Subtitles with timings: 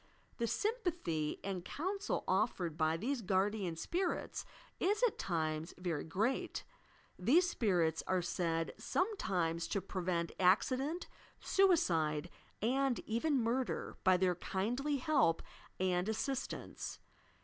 [0.39, 4.45] The sympathy and counsel offered by these Guardian Spirits
[4.79, 6.63] is, at times, very great;
[7.19, 11.07] these spirits are said sometimes to prevent accident,
[11.39, 12.31] suicide
[12.63, 15.43] and even murder by their kindly help
[15.79, 16.97] and assistance.